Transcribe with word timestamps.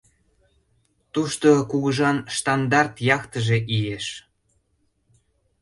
Тушто 1.13 1.47
кугыжан 1.69 2.17
«Штандарт» 2.35 2.93
яхтыже 3.15 3.57
иеш. 3.77 4.05